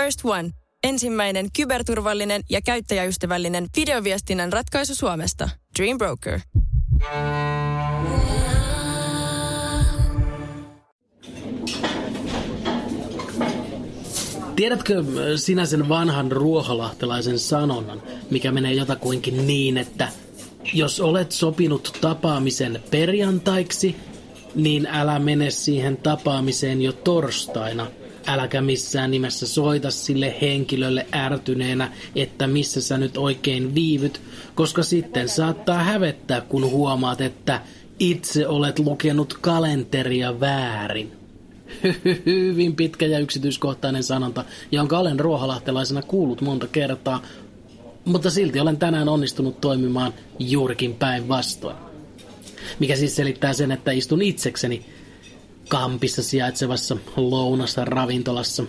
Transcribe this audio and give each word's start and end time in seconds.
First 0.00 0.20
One. 0.24 0.50
Ensimmäinen 0.84 1.46
kyberturvallinen 1.56 2.42
ja 2.50 2.60
käyttäjäystävällinen 2.62 3.66
videoviestinnän 3.76 4.52
ratkaisu 4.52 4.94
Suomesta. 4.94 5.48
Dream 5.78 5.98
Broker. 5.98 6.40
Tiedätkö 14.56 15.04
sinä 15.36 15.66
sen 15.66 15.88
vanhan 15.88 16.32
ruoholahtelaisen 16.32 17.38
sanonnan, 17.38 18.02
mikä 18.30 18.52
menee 18.52 18.72
jotakuinkin 18.72 19.46
niin, 19.46 19.78
että 19.78 20.08
jos 20.72 21.00
olet 21.00 21.32
sopinut 21.32 21.98
tapaamisen 22.00 22.82
perjantaiksi, 22.90 23.96
niin 24.54 24.86
älä 24.86 25.18
mene 25.18 25.50
siihen 25.50 25.96
tapaamiseen 25.96 26.82
jo 26.82 26.92
torstaina. 26.92 27.86
Äläkä 28.30 28.60
missään 28.60 29.10
nimessä 29.10 29.46
soita 29.46 29.90
sille 29.90 30.34
henkilölle 30.40 31.06
ärtyneenä, 31.14 31.92
että 32.16 32.46
missä 32.46 32.80
sä 32.80 32.98
nyt 32.98 33.16
oikein 33.16 33.74
viivyt, 33.74 34.20
koska 34.54 34.82
sitten 34.82 35.28
saattaa 35.28 35.84
hävettää, 35.84 36.40
kun 36.40 36.70
huomaat, 36.70 37.20
että 37.20 37.60
itse 37.98 38.48
olet 38.48 38.78
lukenut 38.78 39.38
kalenteria 39.40 40.40
väärin. 40.40 41.12
Hyvin 42.26 42.76
pitkä 42.76 43.06
ja 43.06 43.18
yksityiskohtainen 43.18 44.02
sanonta, 44.02 44.44
jonka 44.72 44.98
olen 44.98 45.20
ruohalahtelaisena 45.20 46.02
kuullut 46.02 46.40
monta 46.40 46.66
kertaa, 46.66 47.22
mutta 48.04 48.30
silti 48.30 48.60
olen 48.60 48.76
tänään 48.76 49.08
onnistunut 49.08 49.60
toimimaan 49.60 50.14
juurikin 50.38 50.94
päinvastoin. 50.94 51.76
Mikä 52.78 52.96
siis 52.96 53.16
selittää 53.16 53.52
sen, 53.52 53.72
että 53.72 53.90
istun 53.90 54.22
itsekseni 54.22 54.86
kampissa 55.70 56.22
sijaitsevassa 56.22 56.96
lounassa 57.16 57.84
ravintolassa. 57.84 58.64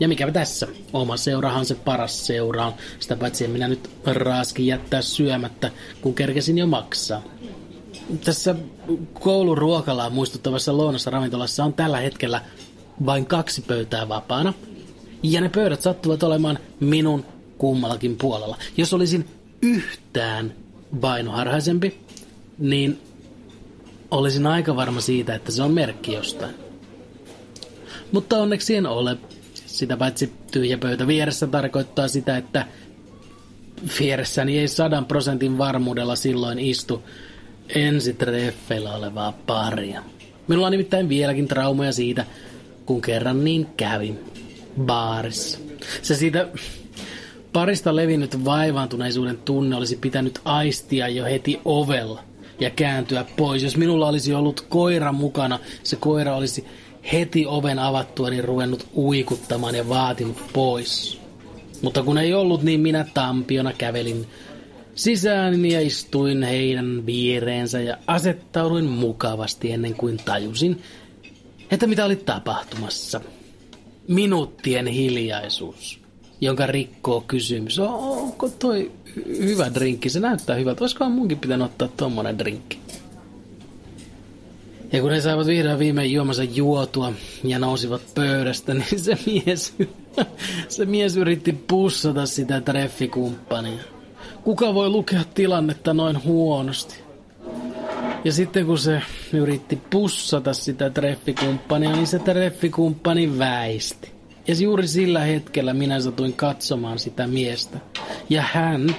Ja 0.00 0.08
mikä 0.08 0.32
tässä? 0.32 0.68
Oma 0.92 1.16
seurahan 1.16 1.66
se 1.66 1.74
paras 1.74 2.26
seura 2.26 2.66
on. 2.66 2.72
Sitä 3.00 3.16
paitsi 3.16 3.44
en 3.44 3.50
minä 3.50 3.68
nyt 3.68 3.90
raaskin 4.06 4.66
jättää 4.66 5.02
syömättä, 5.02 5.70
kun 6.00 6.14
kerkesin 6.14 6.58
jo 6.58 6.66
maksaa. 6.66 7.22
Tässä 8.24 8.54
kouluruokalaa 9.20 10.10
muistuttavassa 10.10 10.76
lounassa 10.76 11.10
ravintolassa 11.10 11.64
on 11.64 11.72
tällä 11.72 12.00
hetkellä 12.00 12.42
vain 13.06 13.26
kaksi 13.26 13.62
pöytää 13.62 14.08
vapaana. 14.08 14.54
Ja 15.22 15.40
ne 15.40 15.48
pöydät 15.48 15.82
sattuvat 15.82 16.22
olemaan 16.22 16.58
minun 16.80 17.24
kummallakin 17.58 18.16
puolella. 18.16 18.58
Jos 18.76 18.92
olisin 18.92 19.28
yhtään 19.62 20.54
vainoharhaisempi, 21.02 22.00
niin 22.58 23.09
olisin 24.10 24.46
aika 24.46 24.76
varma 24.76 25.00
siitä, 25.00 25.34
että 25.34 25.52
se 25.52 25.62
on 25.62 25.72
merkki 25.72 26.12
jostain. 26.12 26.54
Mutta 28.12 28.36
onneksi 28.38 28.76
en 28.76 28.86
ole. 28.86 29.16
Sitä 29.54 29.96
paitsi 29.96 30.32
tyhjä 30.52 30.78
pöytä 30.78 31.06
vieressä 31.06 31.46
tarkoittaa 31.46 32.08
sitä, 32.08 32.36
että 32.36 32.66
vieressäni 34.00 34.58
ei 34.58 34.68
sadan 34.68 35.04
prosentin 35.04 35.58
varmuudella 35.58 36.16
silloin 36.16 36.58
istu 36.58 37.02
ensitreffeillä 37.74 38.94
olevaa 38.94 39.32
paria. 39.32 40.02
Minulla 40.48 40.66
on 40.66 40.70
nimittäin 40.70 41.08
vieläkin 41.08 41.48
traumoja 41.48 41.92
siitä, 41.92 42.26
kun 42.86 43.00
kerran 43.00 43.44
niin 43.44 43.66
kävi 43.76 44.14
baarissa. 44.80 45.58
Se 46.02 46.14
siitä 46.14 46.48
parista 47.52 47.96
levinnyt 47.96 48.44
vaivaantuneisuuden 48.44 49.38
tunne 49.38 49.76
olisi 49.76 49.96
pitänyt 49.96 50.38
aistia 50.44 51.08
jo 51.08 51.24
heti 51.24 51.60
ovella 51.64 52.29
ja 52.60 52.70
kääntyä 52.70 53.24
pois. 53.36 53.62
Jos 53.62 53.76
minulla 53.76 54.08
olisi 54.08 54.34
ollut 54.34 54.60
koira 54.60 55.12
mukana, 55.12 55.58
se 55.82 55.96
koira 55.96 56.36
olisi 56.36 56.66
heti 57.12 57.46
oven 57.46 57.78
avattua 57.78 58.30
niin 58.30 58.44
ruvennut 58.44 58.86
uikuttamaan 58.94 59.74
ja 59.74 59.88
vaatinut 59.88 60.42
pois. 60.52 61.20
Mutta 61.82 62.02
kun 62.02 62.18
ei 62.18 62.34
ollut, 62.34 62.62
niin 62.62 62.80
minä 62.80 63.06
tampiona 63.14 63.72
kävelin 63.72 64.26
sisään 64.94 65.66
ja 65.66 65.80
istuin 65.80 66.42
heidän 66.42 67.06
viereensä 67.06 67.80
ja 67.80 67.96
asettauduin 68.06 68.84
mukavasti 68.84 69.72
ennen 69.72 69.94
kuin 69.94 70.16
tajusin, 70.24 70.82
että 71.70 71.86
mitä 71.86 72.04
oli 72.04 72.16
tapahtumassa. 72.16 73.20
Minuuttien 74.08 74.86
hiljaisuus, 74.86 75.99
jonka 76.40 76.66
rikkoo 76.66 77.20
kysymys. 77.20 77.78
Onko 77.78 78.48
toi 78.48 78.90
hyvä 79.26 79.74
drinkki? 79.74 80.10
Se 80.10 80.20
näyttää 80.20 80.56
hyvältä. 80.56 80.84
Olisikohan 80.84 81.12
munkin 81.12 81.38
pitänyt 81.38 81.66
ottaa 81.66 81.88
tommonen 81.88 82.38
drinkki? 82.38 82.78
Ja 84.92 85.00
kun 85.00 85.10
he 85.10 85.20
saivat 85.20 85.46
vihdoin 85.46 85.78
viimein 85.78 86.12
juomansa 86.12 86.44
juotua 86.44 87.12
ja 87.44 87.58
nousivat 87.58 88.02
pöydästä, 88.14 88.74
niin 88.74 89.00
se 89.00 89.18
mies, 89.26 89.74
se 90.68 90.84
mies 90.84 91.16
yritti 91.16 91.52
pussata 91.52 92.26
sitä 92.26 92.60
treffikumppania. 92.60 93.82
Kuka 94.44 94.74
voi 94.74 94.88
lukea 94.88 95.24
tilannetta 95.34 95.94
noin 95.94 96.24
huonosti? 96.24 96.94
Ja 98.24 98.32
sitten 98.32 98.66
kun 98.66 98.78
se 98.78 99.02
yritti 99.32 99.78
pussata 99.90 100.54
sitä 100.54 100.90
treffikumppania, 100.90 101.92
niin 101.92 102.06
se 102.06 102.18
treffikumppani 102.18 103.38
väisti. 103.38 104.19
Ja 104.48 104.54
juuri 104.54 104.88
sillä 104.88 105.20
hetkellä 105.20 105.74
minä 105.74 106.00
satuin 106.00 106.32
katsomaan 106.32 106.98
sitä 106.98 107.26
miestä. 107.26 107.78
Ja 108.30 108.42
hän, 108.52 108.96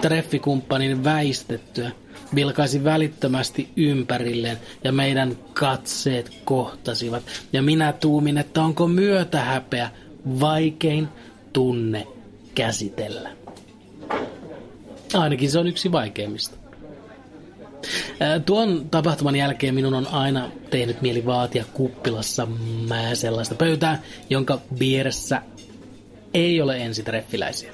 treffikumppanin 0.00 1.04
väistettyä, 1.04 1.90
vilkaisi 2.34 2.84
välittömästi 2.84 3.68
ympärilleen 3.76 4.58
ja 4.84 4.92
meidän 4.92 5.36
katseet 5.54 6.30
kohtasivat. 6.44 7.22
Ja 7.52 7.62
minä 7.62 7.92
tuumin, 7.92 8.38
että 8.38 8.62
onko 8.62 8.88
myötähäpeä 8.88 9.90
vaikein 10.40 11.08
tunne 11.52 12.06
käsitellä. 12.54 13.30
Ainakin 15.14 15.50
se 15.50 15.58
on 15.58 15.66
yksi 15.66 15.92
vaikeimmista. 15.92 16.61
Tuon 18.46 18.86
tapahtuman 18.90 19.36
jälkeen 19.36 19.74
minun 19.74 19.94
on 19.94 20.06
aina 20.06 20.50
tehnyt 20.70 21.02
mieli 21.02 21.26
vaatia 21.26 21.64
kuppilassa 21.72 22.46
mä 22.88 23.14
sellaista 23.14 23.54
pöytää, 23.54 24.02
jonka 24.30 24.60
vieressä 24.78 25.42
ei 26.34 26.62
ole 26.62 26.76
ensitreffiläisiä. 26.76 27.72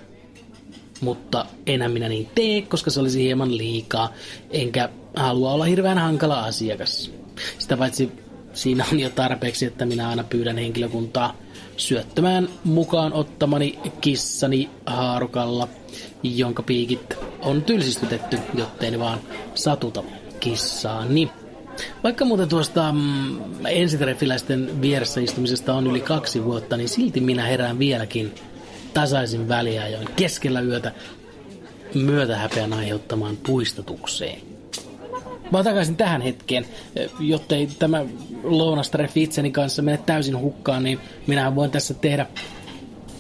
Mutta 1.00 1.46
enää 1.66 1.88
minä 1.88 2.08
niin 2.08 2.28
tee, 2.34 2.62
koska 2.62 2.90
se 2.90 3.00
olisi 3.00 3.22
hieman 3.22 3.56
liikaa, 3.56 4.12
enkä 4.50 4.88
halua 5.16 5.52
olla 5.52 5.64
hirveän 5.64 5.98
hankala 5.98 6.40
asiakas. 6.44 7.10
Sitä 7.58 7.76
paitsi 7.76 8.12
siinä 8.52 8.84
on 8.92 9.00
jo 9.00 9.10
tarpeeksi, 9.10 9.66
että 9.66 9.86
minä 9.86 10.08
aina 10.08 10.24
pyydän 10.24 10.58
henkilökuntaa 10.58 11.36
syöttämään 11.76 12.48
mukaan 12.64 13.12
ottamani 13.12 13.78
kissani 14.00 14.70
haarukalla, 14.86 15.68
jonka 16.22 16.62
piikit 16.62 17.27
on 17.42 17.62
tylsistytetty, 17.62 18.38
jottei 18.54 18.90
ne 18.90 18.98
vaan 18.98 19.18
satuta 19.54 20.02
kissaani. 20.40 21.30
Vaikka 22.04 22.24
muuten 22.24 22.48
tuosta 22.48 22.92
mm, 22.92 23.66
ensitreffiläisten 23.66 24.80
vieressä 24.80 25.20
istumisesta 25.20 25.74
on 25.74 25.86
yli 25.86 26.00
kaksi 26.00 26.44
vuotta, 26.44 26.76
niin 26.76 26.88
silti 26.88 27.20
minä 27.20 27.44
herään 27.44 27.78
vieläkin 27.78 28.34
tasaisin 28.94 29.48
väliajoin 29.48 30.08
keskellä 30.16 30.60
yötä 30.60 30.92
myötähäpeän 31.94 32.72
aiheuttamaan 32.72 33.36
puistatukseen. 33.36 34.40
Mä 35.52 35.64
takaisin 35.64 35.96
tähän 35.96 36.20
hetkeen, 36.20 36.66
jottei 37.20 37.68
tämä 37.78 38.04
lounastreffi 38.42 39.22
itseni 39.22 39.50
kanssa 39.50 39.82
mene 39.82 39.98
täysin 40.06 40.38
hukkaan, 40.38 40.82
niin 40.82 41.00
minä 41.26 41.54
voin 41.54 41.70
tässä 41.70 41.94
tehdä 41.94 42.26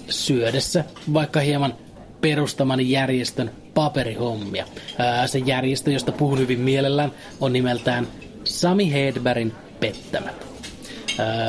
syödessä 0.08 0.84
vaikka 1.12 1.40
hieman 1.40 1.74
perustamani 2.20 2.90
järjestön 2.90 3.50
paperihommia. 3.74 4.66
Ää, 4.98 5.26
se 5.26 5.38
järjestö, 5.38 5.92
josta 5.92 6.12
puhun 6.12 6.38
hyvin 6.38 6.60
mielellään, 6.60 7.12
on 7.40 7.52
nimeltään 7.52 8.08
Sami 8.44 8.92
Hedbergin 8.92 9.52
pettämät. 9.80 10.48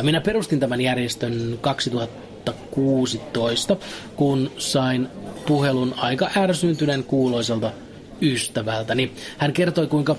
Minä 0.02 0.22
perustin 0.22 0.60
tämän 0.60 0.82
järjestön 0.82 1.58
2016, 1.62 3.78
kun 4.16 4.52
sain 4.58 5.08
puhelun 5.48 5.94
aika 5.98 6.30
ärsyntyneen 6.38 7.04
kuuloiselta 7.04 7.72
ystävältäni. 8.22 9.12
Hän 9.38 9.54
kertoi, 9.54 9.88
kuinka 9.88 10.16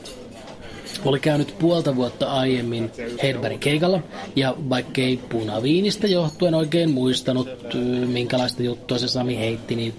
oli 1.04 1.20
käynyt 1.20 1.54
puolta 1.58 1.96
vuotta 1.96 2.32
aiemmin 2.32 2.90
Hedbergin 3.22 3.60
keikalla, 3.60 4.00
ja 4.36 4.54
vaikkei 4.68 5.16
punaviinistä 5.16 6.06
johtuen 6.06 6.54
oikein 6.54 6.90
muistanut, 6.90 7.48
minkälaista 8.06 8.62
juttua 8.62 8.98
se 8.98 9.08
Sami 9.08 9.38
heitti, 9.38 9.76
niin 9.76 9.94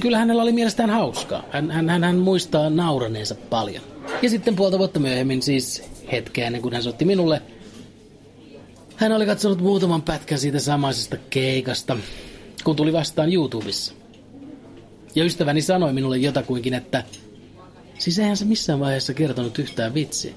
kyllä 0.00 0.18
hänellä 0.18 0.42
oli 0.42 0.52
mielestään 0.52 0.90
hauskaa. 0.90 1.44
Hän, 1.50 1.70
hän, 1.70 1.88
hän, 1.88 2.04
hän 2.04 2.16
muistaa 2.16 2.70
nauraneensa 2.70 3.34
paljon. 3.34 3.82
Ja 4.22 4.30
sitten 4.30 4.56
puolta 4.56 4.78
vuotta 4.78 5.00
myöhemmin, 5.00 5.42
siis 5.42 5.82
hetkeä 6.12 6.46
ennen 6.46 6.62
kuin 6.62 6.74
hän 6.74 6.82
soitti 6.82 7.04
minulle, 7.04 7.42
hän 8.96 9.12
oli 9.12 9.26
katsonut 9.26 9.60
muutaman 9.60 10.02
pätkän 10.02 10.38
siitä 10.38 10.58
samaisesta 10.58 11.16
keikasta, 11.30 11.96
kun 12.64 12.76
tuli 12.76 12.92
vastaan 12.92 13.32
YouTubessa. 13.32 13.94
Ja 15.14 15.24
ystäväni 15.24 15.62
sanoi 15.62 15.92
minulle 15.92 16.16
jotakuinkin, 16.16 16.74
että 16.74 17.04
Siis 17.98 18.18
eihän 18.18 18.36
se 18.36 18.44
missään 18.44 18.80
vaiheessa 18.80 19.14
kertonut 19.14 19.58
yhtään 19.58 19.94
vitsiä. 19.94 20.32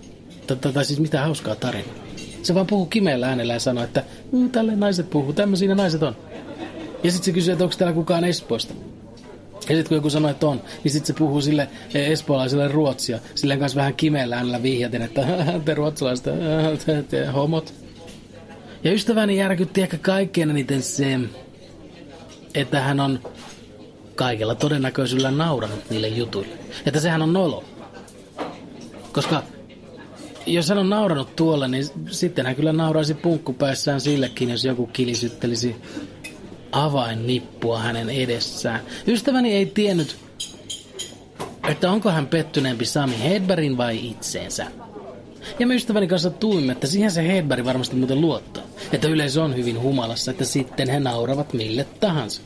Tai 0.74 0.86
siis 0.86 1.00
mitään 1.00 1.26
hauskaa 1.26 1.56
tarinaa. 1.56 1.96
Se 2.44 2.56
vaan 2.56 2.68
puhuu 2.68 2.86
kimeällä 2.86 3.28
äänellä 3.28 3.54
ja 3.54 3.60
sanoi, 3.60 3.84
että 3.84 4.04
mm, 4.32 4.52
tälle 4.52 4.76
naiset 4.76 5.10
puhuu, 5.10 5.34
tämmöisiä 5.34 5.76
naiset 5.76 6.04
on. 6.04 6.16
Ja 7.04 7.12
sitten 7.12 7.26
se 7.26 7.32
kysyy, 7.32 7.52
että 7.52 7.64
onko 7.64 7.76
täällä 7.78 7.94
kukaan 7.94 8.24
Espoosta. 8.24 8.74
Ja 9.54 9.60
sitten 9.76 9.88
kun 9.88 9.96
joku 9.96 10.10
sanoo, 10.10 10.32
että 10.32 10.48
on, 10.48 10.62
niin 10.84 10.92
sitten 10.92 11.08
se 11.08 11.14
puhuu 11.14 11.42
sille 11.42 11.70
espoolaiselle 11.94 12.68
ruotsia. 12.68 13.20
Silleen 13.36 13.60
kanssa 13.60 13.80
vähän 13.80 13.94
kimeällä 13.94 14.36
äänellä 14.36 14.64
vihjaten, 14.64 15.02
että 15.02 15.28
te 15.66 15.74
ruotsalaiset, 15.74 16.26
te, 16.86 17.04
te 17.10 17.26
homot. 17.26 17.74
Ja 18.84 18.94
ystäväni 18.94 19.38
järkytti 19.38 19.82
ehkä 19.82 19.98
kaikkein 19.98 20.50
eniten 20.50 20.82
se, 20.82 21.20
että 22.56 22.82
hän 22.82 23.00
on 23.00 23.20
kaikella 24.16 24.56
todennäköisyydellä 24.56 25.32
nauranut 25.32 25.90
niille 25.90 26.08
jutuille. 26.08 26.56
Että 26.86 27.00
sehän 27.00 27.22
on 27.22 27.34
nolo. 27.34 27.64
Koska 29.12 29.44
jos 30.46 30.70
hän 30.70 30.78
on 30.78 30.90
nauranut 30.90 31.36
tuolle, 31.36 31.68
niin 31.68 31.86
sitten 32.12 32.46
hän 32.46 32.56
kyllä 32.56 32.74
nauraisi 32.74 33.14
punkkupäissään 33.14 34.02
sillekin, 34.02 34.50
jos 34.50 34.66
joku 34.66 34.88
kilisyttelisi 34.88 35.76
avainnippua 36.72 37.80
hänen 37.80 38.10
edessään. 38.10 38.82
Ystäväni 39.08 39.54
ei 39.54 39.66
tiennyt, 39.66 40.18
että 41.70 41.92
onko 41.92 42.10
hän 42.10 42.28
pettyneempi 42.28 42.86
Sami 42.86 43.24
Hedbergin 43.24 43.78
vai 43.78 44.10
itseensä. 44.10 44.68
Ja 45.60 45.68
me 45.68 45.76
ystäväni 45.76 46.08
kanssa 46.08 46.30
tuimme, 46.30 46.72
että 46.72 46.88
siihen 46.88 47.12
se 47.12 47.28
Hedberg 47.28 47.66
varmasti 47.66 47.96
muuten 47.96 48.22
luottaa. 48.22 48.64
Että 48.92 49.08
yleisö 49.08 49.44
on 49.44 49.56
hyvin 49.56 49.82
humalassa, 49.82 50.32
että 50.32 50.46
sitten 50.46 50.90
he 50.90 51.00
nauravat 51.00 51.54
mille 51.54 51.88
tahansa. 52.00 52.42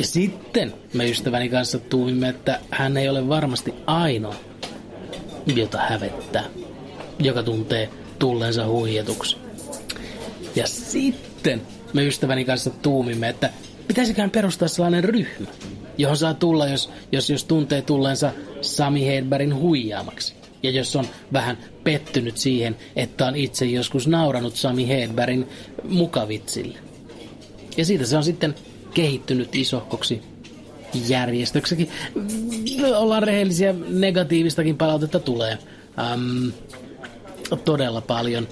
Ja 0.00 0.06
sitten 0.06 0.72
me 0.94 1.10
ystäväni 1.10 1.48
kanssa 1.48 1.78
tuimme, 1.78 2.28
että 2.28 2.60
hän 2.70 2.96
ei 2.96 3.08
ole 3.08 3.28
varmasti 3.28 3.74
ainoa, 3.86 4.34
jota 5.54 5.78
hävettää, 5.78 6.44
joka 7.18 7.42
tuntee 7.42 7.88
tulleensa 8.18 8.66
huijatuksi. 8.66 9.36
Ja 10.56 10.66
sitten 10.66 11.62
me 11.92 12.06
ystäväni 12.06 12.44
kanssa 12.44 12.70
tuumimme, 12.70 13.28
että 13.28 13.50
pitäisiköhän 13.88 14.30
perustaa 14.30 14.68
sellainen 14.68 15.04
ryhmä, 15.04 15.46
johon 15.98 16.16
saa 16.16 16.34
tulla, 16.34 16.68
jos, 16.68 16.90
jos, 17.12 17.30
jos 17.30 17.44
tuntee 17.44 17.82
tulleensa 17.82 18.32
Sami 18.60 19.06
Hedbergin 19.06 19.54
huijaamaksi. 19.54 20.34
Ja 20.62 20.70
jos 20.70 20.96
on 20.96 21.06
vähän 21.32 21.58
pettynyt 21.84 22.36
siihen, 22.36 22.76
että 22.96 23.26
on 23.26 23.36
itse 23.36 23.64
joskus 23.64 24.08
nauranut 24.08 24.56
Sami 24.56 24.88
Hedbergin 24.88 25.48
mukavitsille. 25.88 26.78
Ja 27.76 27.84
siitä 27.84 28.06
se 28.06 28.16
on 28.16 28.24
sitten 28.24 28.54
kehittynyt 28.90 29.56
isohkoksi 29.56 30.22
järjestöksekin. 31.08 31.88
Ollaan 32.96 33.22
rehellisiä, 33.22 33.74
negatiivistakin 33.88 34.76
palautetta 34.76 35.20
tulee. 35.20 35.58
Um, 36.14 36.52
todella 37.64 38.00
paljon 38.00 38.48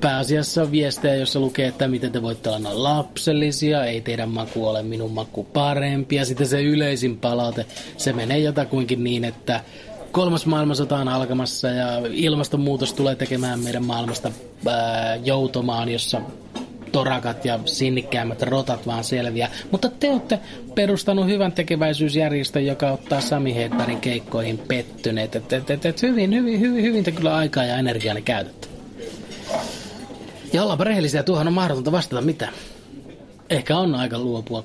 pääasiassa 0.00 0.70
viestejä, 0.70 1.14
jossa 1.14 1.40
lukee, 1.40 1.66
että 1.66 1.88
miten 1.88 2.12
te 2.12 2.22
voitte 2.22 2.50
olla 2.50 2.82
lapsellisia, 2.82 3.84
ei 3.84 4.00
teidän 4.00 4.28
maku 4.28 4.66
ole 4.66 4.82
minun 4.82 5.12
maku 5.12 5.44
parempi. 5.44 6.16
Ja 6.16 6.24
sitten 6.24 6.46
se 6.46 6.62
yleisin 6.62 7.18
palaute, 7.18 7.66
se 7.96 8.12
menee 8.12 8.38
jotakuinkin 8.38 9.04
niin, 9.04 9.24
että 9.24 9.60
kolmas 10.12 10.46
maailmansota 10.46 10.96
on 10.96 11.08
alkamassa 11.08 11.68
ja 11.68 12.02
ilmastonmuutos 12.10 12.92
tulee 12.92 13.14
tekemään 13.14 13.60
meidän 13.60 13.84
maailmasta 13.84 14.32
ää, 14.66 15.16
joutomaan, 15.16 15.88
jossa 15.88 16.20
torakat 16.96 17.44
ja 17.44 17.58
sinnikkäämmät 17.64 18.42
rotat 18.42 18.86
vaan 18.86 19.04
selviä. 19.04 19.50
Mutta 19.70 19.88
te 19.88 20.10
olette 20.10 20.38
perustanut 20.74 21.26
hyvän 21.26 21.52
tekeväisyysjärjestön, 21.52 22.66
joka 22.66 22.90
ottaa 22.90 23.20
Sami 23.20 23.54
Hedbergin 23.54 24.00
keikkoihin 24.00 24.58
pettyneet. 24.58 25.36
Et, 25.36 25.52
et, 25.52 25.70
et, 25.70 25.86
et 25.86 26.02
hyvin, 26.02 26.34
hyvin, 26.34 26.60
hyvin, 26.60 26.82
hyvin 26.82 27.04
te 27.04 27.12
kyllä 27.12 27.36
aikaa 27.36 27.64
ja 27.64 27.76
energiaa 27.78 28.20
käytätte. 28.24 28.68
Ja 30.52 30.62
ollaanpa 30.62 30.84
rehellisiä, 30.84 31.22
tuohon 31.22 31.46
on 31.46 31.52
mahdotonta 31.52 31.92
vastata 31.92 32.22
mitä. 32.22 32.48
Ehkä 33.50 33.76
on 33.76 33.94
aika 33.94 34.18
luopua 34.18 34.64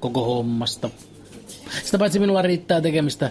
koko 0.00 0.24
hommasta. 0.24 0.90
Sitä 1.84 1.98
paitsi 1.98 2.18
minulla 2.18 2.42
riittää 2.42 2.80
tekemistä 2.80 3.30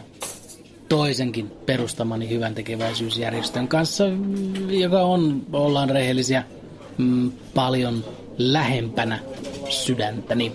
toisenkin 0.89 1.51
perustamani 1.65 2.29
hyvän 2.29 2.55
tekeväisyysjärjestön 2.55 3.67
kanssa, 3.67 4.03
joka 4.69 5.01
on, 5.01 5.45
ollaan 5.53 5.89
rehellisiä, 5.89 6.43
mm, 6.97 7.31
paljon 7.55 8.03
lähempänä 8.37 9.19
sydäntäni. 9.69 10.51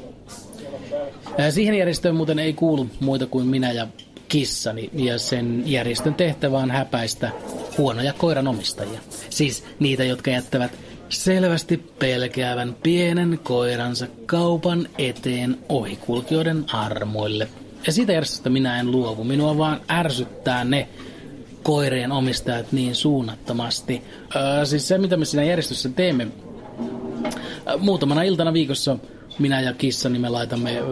Siihen 1.51 1.75
järjestöön 1.75 2.17
muuten 2.17 2.39
ei 2.39 2.53
kuulu 2.53 2.87
muita 3.01 3.27
kuin 3.27 3.47
minä 3.47 3.73
ja 3.73 3.87
kissani, 4.29 4.91
ja 4.93 5.19
sen 5.19 5.63
järjestön 5.67 6.15
tehtävä 6.15 6.59
on 6.59 6.71
häpäistä 6.71 7.31
huonoja 7.79 8.13
koiranomistajia. 8.13 9.01
Siis 9.31 9.65
niitä, 9.79 10.05
jotka 10.05 10.31
jättävät 10.31 10.73
selvästi 11.09 11.77
pelkäävän 11.77 12.77
pienen 12.83 13.41
koiransa 13.43 14.07
kaupan 14.27 14.89
eteen 14.99 15.59
ohikulkijoiden 15.69 16.65
armoille. 16.73 17.49
Ja 17.87 17.93
siitä 17.93 18.13
järjestöstä 18.13 18.51
minä 18.51 18.81
en 18.81 18.91
luovu. 18.91 19.25
Minua 19.25 19.59
vaan 19.59 19.81
ärsyttää 19.91 20.65
ne 20.65 20.89
koirien 21.63 22.13
omistajat 22.13 22.73
niin 22.73 22.95
suunnattomasti. 22.95 24.03
Öö, 24.37 24.65
siis 24.65 24.89
se, 24.89 24.99
mitä 24.99 25.17
me 25.17 25.25
siinä 25.25 25.45
järjestössä 25.45 25.89
teemme, 25.89 26.27
muutamana 27.79 28.23
iltana 28.23 28.53
viikossa 28.53 28.97
minä 29.39 29.61
ja 29.61 29.73
kissani 29.73 30.19
me 30.19 30.29
laitamme 30.29 30.83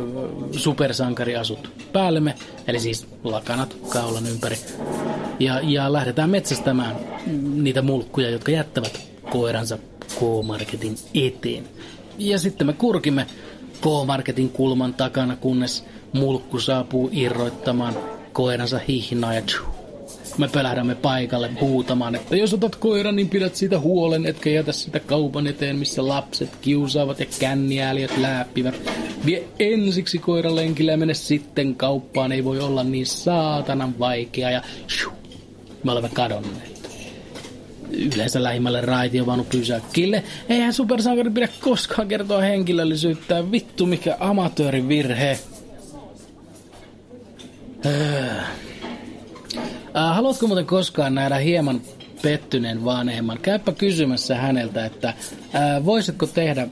supersankariasut 0.56 1.70
päällemme, 1.92 2.34
eli 2.66 2.80
siis 2.80 3.06
lakanat 3.24 3.76
kaulan 3.88 4.26
ympäri. 4.26 4.56
Ja, 5.40 5.60
ja 5.62 5.92
lähdetään 5.92 6.30
metsästämään 6.30 6.96
niitä 7.54 7.82
mulkkuja, 7.82 8.30
jotka 8.30 8.50
jättävät 8.50 9.00
koiransa 9.30 9.78
K-Marketin 10.18 10.96
eteen. 11.14 11.64
Ja 12.18 12.38
sitten 12.38 12.66
me 12.66 12.72
kurkimme 12.72 13.26
K-Marketin 13.80 14.48
kulman 14.48 14.94
takana, 14.94 15.36
kunnes 15.36 15.84
mulkku 16.12 16.60
saapuu 16.60 17.10
irroittamaan 17.12 17.94
koiransa 18.32 18.80
hihnaa 18.88 19.34
ja 19.34 19.42
tju, 19.42 19.77
me 20.38 20.48
pelähdämme 20.48 20.94
paikalle 20.94 21.50
huutamaan, 21.60 22.14
että 22.14 22.36
jos 22.36 22.54
otat 22.54 22.76
koiran, 22.76 23.16
niin 23.16 23.28
pidät 23.28 23.54
siitä 23.54 23.78
huolen, 23.78 24.26
etkä 24.26 24.50
jätä 24.50 24.72
sitä 24.72 25.00
kaupan 25.00 25.46
eteen, 25.46 25.76
missä 25.76 26.08
lapset 26.08 26.50
kiusaavat 26.60 27.20
ja 27.20 27.26
känniääliöt 27.38 28.16
läppivät. 28.16 28.74
Vie 29.26 29.44
ensiksi 29.58 30.18
koiran 30.18 30.56
lenkille 30.56 30.90
ja 30.90 30.98
mene 30.98 31.14
sitten 31.14 31.74
kauppaan, 31.74 32.32
ei 32.32 32.44
voi 32.44 32.60
olla 32.60 32.84
niin 32.84 33.06
saatanan 33.06 33.98
vaikea 33.98 34.50
ja 34.50 34.62
shu, 34.88 35.10
me 35.84 35.92
olemme 35.92 36.10
kadonneet. 36.12 36.78
Yleensä 38.14 38.42
lähimmälle 38.42 38.80
raitiovaunu 38.80 39.44
pysäkkille. 39.44 40.24
Eihän 40.48 40.72
supersankari 40.72 41.30
pidä 41.30 41.48
koskaan 41.60 42.08
kertoa 42.08 42.40
henkilöllisyyttä. 42.40 43.52
Vittu 43.52 43.86
mikä 43.86 44.16
amatöörin 44.20 44.88
virhe. 44.88 45.38
Öö. 47.86 48.38
Äh, 48.38 48.67
haluatko 49.98 50.46
muuten 50.46 50.66
koskaan 50.66 51.14
nähdä 51.14 51.36
hieman 51.36 51.80
pettyneen 52.22 52.84
vanhemman? 52.84 53.38
Käypä 53.38 53.72
kysymässä 53.72 54.34
häneltä, 54.34 54.86
että 54.86 55.08
äh, 55.08 55.84
voisitko 55.84 56.26
tehdä 56.26 56.68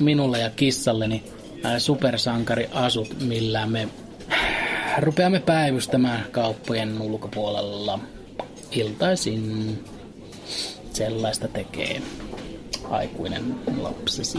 minulle 0.00 0.38
ja 0.38 0.50
kissalleni 0.50 1.24
äh, 1.66 1.72
supersankariasut, 1.78 3.16
millä 3.20 3.66
me 3.66 3.88
rupeamme 4.98 5.40
päivystämään 5.40 6.26
kauppojen 6.30 7.02
ulkopuolella 7.02 7.98
iltaisin. 8.72 9.84
Sellaista 10.92 11.48
tekee 11.48 12.02
aikuinen 12.90 13.54
lapsesi. 13.82 14.38